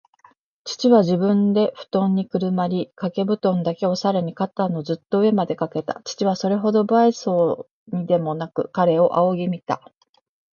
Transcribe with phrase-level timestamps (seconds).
[0.63, 6.01] 父は自分でふとんにくるまり、かけぶとんだけをさらに肩のずっと上までかけた。
[6.05, 9.79] 父はそれほど無愛想そうにでもなく、彼を仰ぎ見た。